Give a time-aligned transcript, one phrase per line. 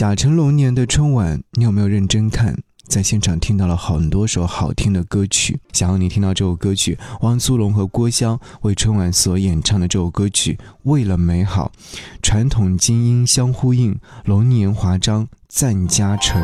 [0.00, 2.56] 甲辰龙年的春晚，你有没有认真看？
[2.88, 11.70] 在现场听到了很多首好听的歌曲，想要你听到这首歌曲，汪苏泷和郭襄为春晚所演唱的这首歌曲《为了美好》，
[12.22, 13.94] 传统精英相呼应，
[14.24, 16.42] 龙年华章赞家成。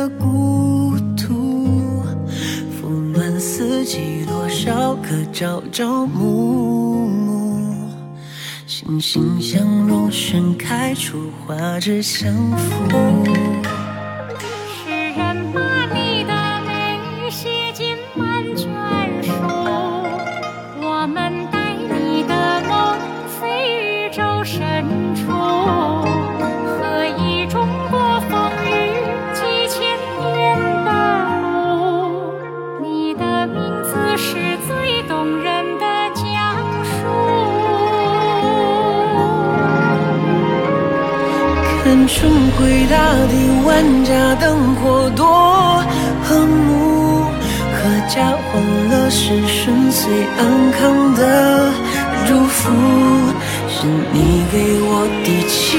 [0.00, 2.02] 的孤独
[2.80, 7.90] 风乱四季多少个朝朝暮暮
[8.66, 13.49] 心心相融盛开出花枝相扶。
[33.52, 34.28] 名字是
[34.66, 35.84] 最动人的
[36.14, 36.24] 讲
[36.84, 36.90] 述。
[41.82, 42.58] 看春回
[42.90, 42.94] 大
[43.28, 43.32] 地，
[43.66, 45.26] 万家灯火多
[46.22, 47.24] 和睦，
[47.74, 47.80] 阖
[48.14, 51.72] 家欢乐是顺遂安康的
[52.26, 52.70] 祝福。
[53.68, 55.78] 是你给我底气，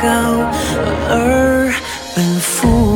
[0.00, 0.06] 好
[1.08, 1.72] 而
[2.14, 2.87] 奔赴。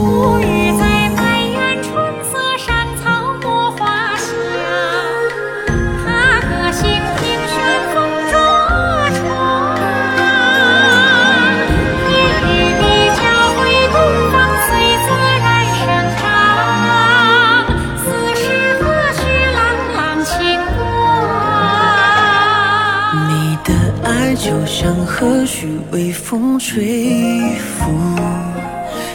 [25.06, 27.92] 何须微风吹拂，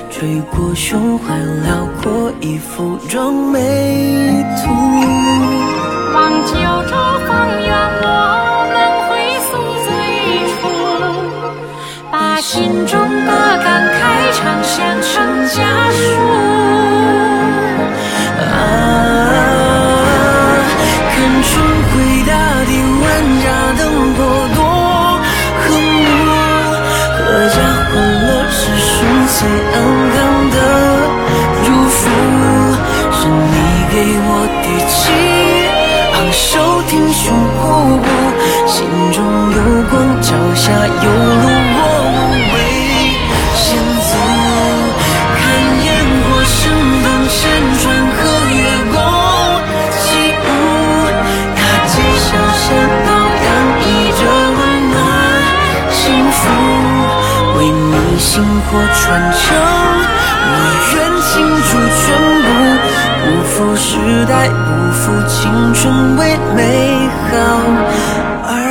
[0.09, 4.71] 吹过胸怀辽阔，一幅壮美图。
[6.13, 6.53] 望九
[6.89, 6.95] 州
[7.27, 7.67] 方圆，
[8.01, 8.05] 我
[8.71, 8.75] 们
[9.09, 9.09] 回
[9.47, 9.49] 溯
[9.83, 9.89] 最
[10.55, 10.61] 初，
[12.11, 13.29] 把心中的
[13.63, 13.99] 感慨
[14.33, 15.11] 唱响成
[15.49, 15.57] 家
[40.67, 41.47] 下有路，
[41.79, 42.19] 我无
[42.51, 42.55] 畏
[43.55, 43.65] 险
[44.03, 44.11] 阻。
[45.39, 45.39] 看
[45.85, 45.87] 烟
[46.19, 46.59] 火升
[47.03, 47.39] 腾，山
[47.79, 48.19] 川和
[48.51, 48.59] 月
[48.91, 48.95] 光
[49.95, 50.03] 起
[50.43, 50.45] 舞，
[51.55, 52.27] 大街小
[52.59, 52.65] 巷
[53.05, 53.09] 都
[53.45, 53.47] 洋
[53.79, 54.21] 溢着
[54.57, 54.59] 温
[54.91, 54.95] 暖
[55.89, 56.03] 幸
[56.35, 56.39] 福，
[57.57, 58.69] 为你星火
[58.99, 58.99] 传
[59.31, 59.39] 承，
[60.43, 60.51] 我
[60.91, 61.31] 愿倾
[61.69, 62.03] 注全
[62.43, 62.47] 部，
[63.23, 63.55] 不负。
[63.77, 63.95] 时
[64.25, 67.33] 代不负青春，为美好
[68.43, 68.66] 而。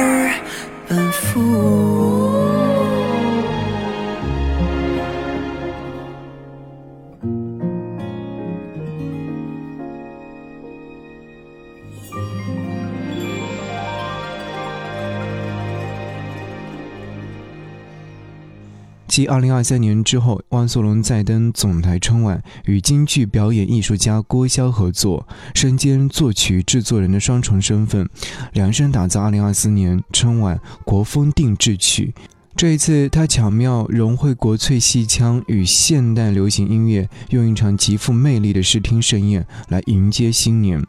[19.17, 28.07] 继二零二三年之后，汪苏泷再登总台春晚，与京剧表演艺术家郭襄合作，身兼作曲制作人的双重身份，
[28.53, 32.13] 量身打造二零二四年春晚国风定制曲。
[32.55, 40.87] 这一次，他巧妙融汇国粹戏腔与现代流行音乐，用一场极富魅力的视听盛宴来迎接新年。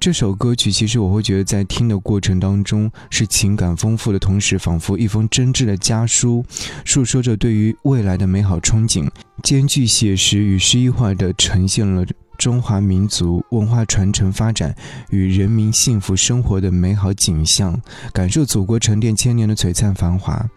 [0.00, 6.44] 这首歌曲其实我会觉得，在听的过程当中是情感丰富的同时，仿佛一封真挚的家书，
[6.84, 9.10] 诉说着对于未来的美好憧憬，
[9.42, 12.04] 兼具写实与诗意化的呈现了
[12.38, 14.72] 中华民族文化传承发展
[15.10, 17.80] 与人民幸福生活的美好景象，
[18.12, 20.48] 感受祖国沉淀千年的璀璨繁华。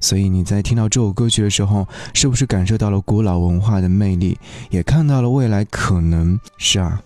[0.00, 4.36] 所以你在听到这首歌曲的时候，是不是感受到了古老文化的魅力，
[4.68, 6.38] 也看到了未来可能？
[6.58, 7.00] 是啊。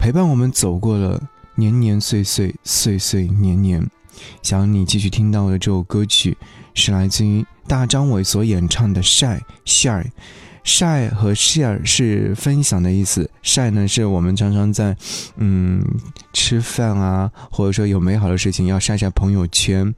[0.00, 1.20] 陪伴我们走过了
[1.56, 3.86] 年年岁岁岁岁年年，
[4.42, 6.38] 想你继续听到的这首歌曲
[6.72, 10.02] 是来自于大张伟所演唱的《晒 share》
[10.64, 14.96] 晒和 share 是分享的意思晒呢是我们常常在
[15.36, 15.82] 嗯
[16.32, 19.94] 吃饭啊，或者说有美好的事情要晒晒朋友圈。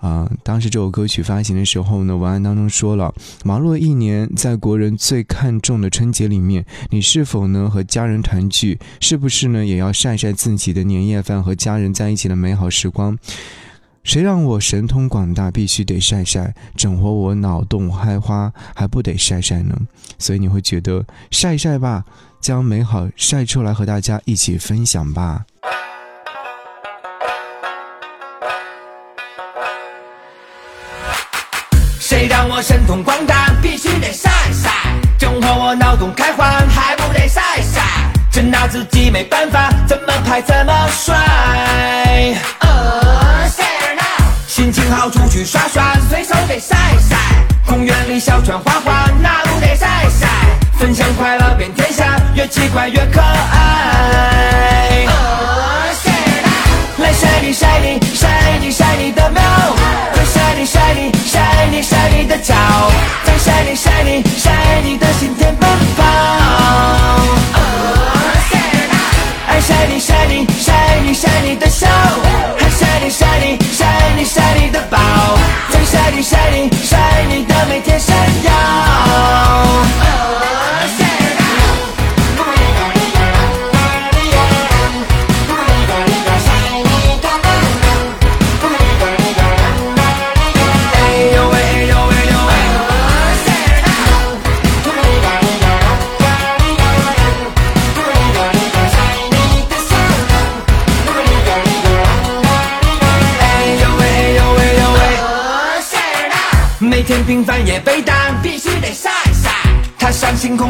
[0.00, 3.14] 啊，当时这首歌曲发行的时候呢，文案当中说了，
[3.44, 8.80] 忙碌一年，在国人最看重的春节里面，你是否呢和家人团聚？
[8.98, 13.16] 是不是呢也要晒晒自己的年夜饭和家人在一起的美好时光？
[14.04, 19.74] 谁让我神通广大，必须得晒晒，整活我脑洞开花，还不得晒晒呢？
[20.18, 22.04] 所以你会觉得晒晒吧，
[22.40, 25.44] 将美好晒出来和大家一起分享吧。
[32.00, 34.68] 谁让我神通广大，必须得晒晒；
[35.16, 37.80] 整活我脑洞开花，还不得晒晒？
[38.32, 42.61] 真拿自己没办法，怎么拍怎么帅。
[44.62, 46.76] 心情好出去耍耍，随手给晒
[47.10, 47.16] 晒。
[47.66, 50.28] 公园里小船划划，那路给晒晒？
[50.78, 55.04] 分享快乐遍天下，越奇怪越可爱。
[56.98, 59.42] 来晒你晒你晒你晒你的喵，
[60.14, 62.54] 快晒你晒你晒你晒你的脚，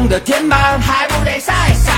[0.07, 0.79] 的天满？
[0.81, 1.91] 还不得晒晒？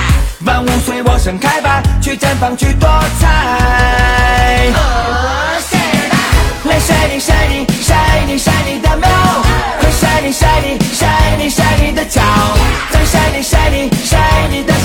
[0.46, 2.88] 万物随我盛开吧，去绽放，去多
[3.20, 4.72] 彩。
[4.76, 5.16] Oh
[8.38, 9.10] shining 的喵，
[9.80, 10.34] 快 shining
[11.40, 12.22] 你的脚，
[12.92, 14.85] 再 shining 的。